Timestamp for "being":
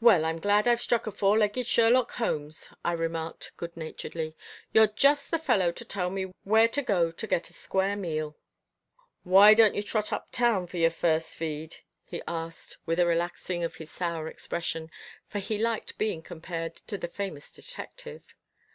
15.98-16.22